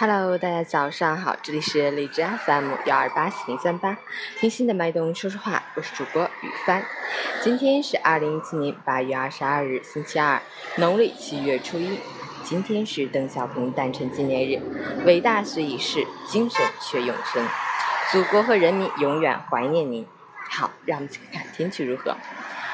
[0.00, 3.96] Hello，大家早上好，这里是荔枝 FM 幺二八四零三八，
[4.38, 6.84] 听心的脉动说说话，我是主播雨帆。
[7.42, 10.40] 今天是二零一七年八月二十二日，星期二，
[10.76, 11.98] 农历七月初一。
[12.44, 14.62] 今天是邓小平诞辰纪念日，
[15.04, 17.44] 伟大虽已逝，精神却永存。
[18.12, 20.06] 祖国和人民永远怀念您。
[20.48, 22.16] 好，让我们看看天气如何。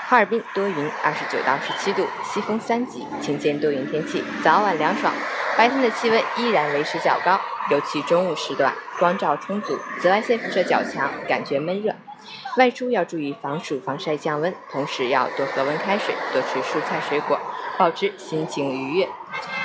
[0.06, 5.14] 哈尔滨多云，二十九到十七度，西风三级，晴间多云天气，早晚凉爽。
[5.56, 7.40] 白天的气温依然维持较高，
[7.70, 11.94] 尤其中午时段光照充足，紫外线辐射较强，感觉闷热。
[12.56, 17.38] 外出要注意防暑防晒降温，同时要多喝温开水，多吃蔬菜水果，
[17.78, 19.08] 保持心情愉悦。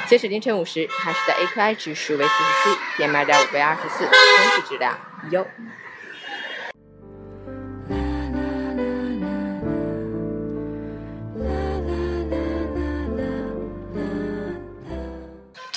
[0.06, 4.12] 截止凌晨五时，哈市的 AQI 指数为四十七，PM 二点五为二十四，空
[4.56, 4.96] 气质量
[5.32, 5.46] 优。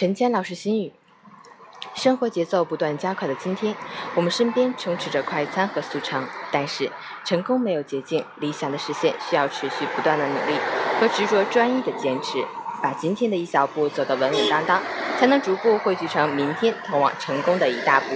[0.03, 0.93] 陈谦老师心语：
[1.95, 3.77] 生活节奏不断加快的今天，
[4.17, 6.91] 我们身边充斥着快餐和速成，但是
[7.25, 10.59] 成功没有捷径，理想的实现需要持续不断的努力
[10.99, 12.45] 和执着专一的坚持，
[12.83, 14.83] 把今天的一小步走得稳稳当当，
[15.21, 18.07] 才能逐步汇聚成明天通往成功的一大步。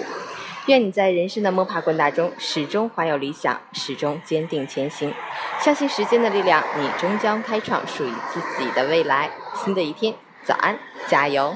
[0.67, 5.15] 愿你在人生的摸爬滚打中始终怀有理想，始终坚定前行，
[5.61, 9.31] 相信时间的力量，你终将开创属于自己的未来。
[9.55, 10.77] 新的一天，早安，
[11.07, 11.55] 加油！